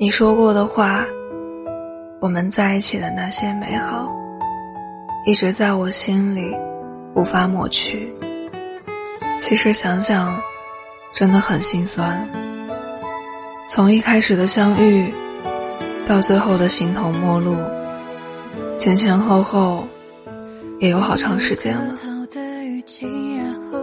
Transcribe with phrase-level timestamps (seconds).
[0.00, 1.04] 你说过的话，
[2.22, 4.10] 我们在一起的那些美好，
[5.26, 6.56] 一直在我心里
[7.14, 8.10] 无法抹去。
[9.38, 10.40] 其实想想，
[11.12, 12.26] 真的很心酸。
[13.68, 15.12] 从一开始的相遇，
[16.08, 17.54] 到最后的形同陌路，
[18.78, 19.86] 前前后后
[20.78, 21.94] 也有好长时间了。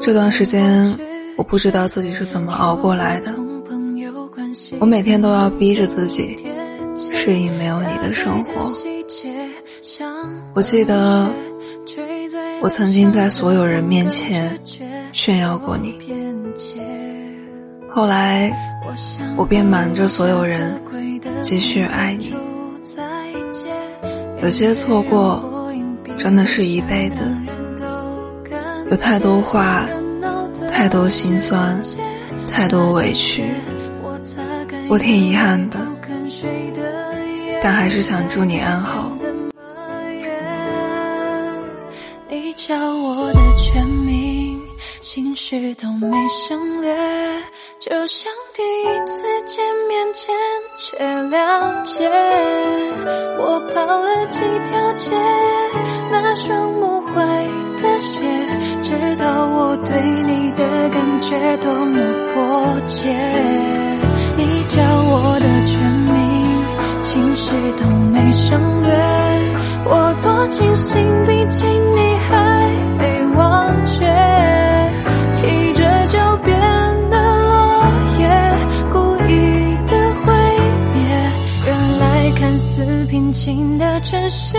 [0.01, 0.97] 这段时间，
[1.37, 3.31] 我不知道自己是怎么熬过来的。
[4.79, 6.37] 我每天都要逼着自己
[6.95, 8.51] 适应没有你的生活。
[10.53, 11.29] 我记得
[12.61, 14.59] 我曾经在所有人面前
[15.13, 15.97] 炫耀过你，
[17.89, 18.51] 后来
[19.35, 20.79] 我便瞒着所有人
[21.41, 22.33] 继续爱你。
[24.41, 25.71] 有些错过
[26.17, 27.21] 真的是一辈子，
[28.89, 29.87] 有太多话，
[30.71, 31.79] 太多心酸，
[32.51, 33.43] 太多委屈。
[34.89, 35.77] 我挺遗憾的，
[37.61, 39.11] 但还是想祝你安好。
[42.29, 44.61] 你叫我的全名，
[45.01, 46.95] 心事都没省略，
[47.79, 50.33] 就像第一次见面前
[50.77, 50.97] 却
[51.29, 52.09] 了解。
[53.39, 54.39] 我跑了几
[54.69, 55.11] 条街，
[56.11, 57.45] 那双磨坏
[57.81, 58.21] 的鞋，
[58.81, 61.99] 知道我对你的感觉多么
[62.33, 63.13] 迫切。
[65.19, 66.13] 我的全名，
[67.01, 68.91] 心事都没省略。
[69.85, 74.05] 我多庆幸，毕竟你还没忘却。
[75.35, 76.59] 提着脚边
[77.09, 77.15] 的
[77.47, 77.83] 落
[78.19, 78.23] 叶，
[78.91, 79.33] 故意
[79.87, 80.33] 的毁
[80.93, 80.97] 灭。
[81.65, 84.57] 原来看似平静的城市，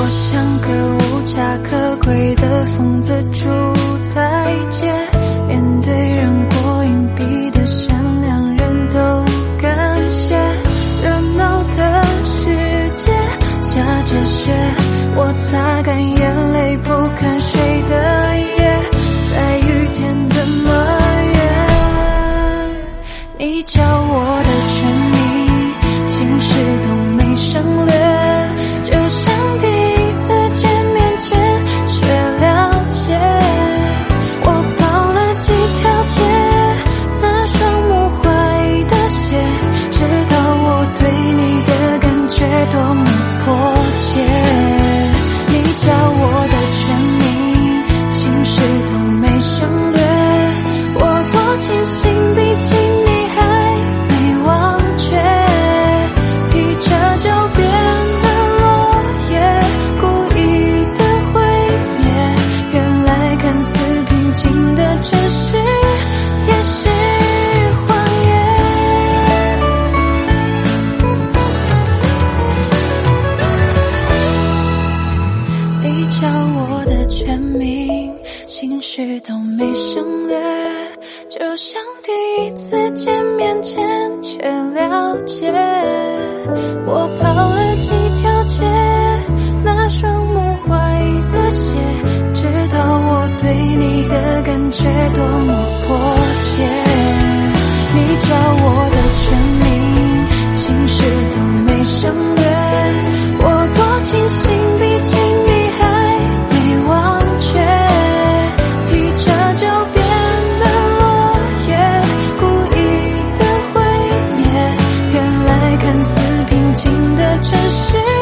[0.00, 3.48] 我像个无家可归的疯子，住
[78.80, 80.40] 情绪都没省略，
[81.28, 84.38] 就像第一次见面前却
[84.72, 85.67] 了解。
[115.88, 118.17] 看似平静的城市。